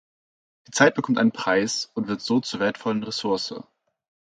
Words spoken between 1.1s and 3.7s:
einen Preis und wird so zur wertvollen Ressource.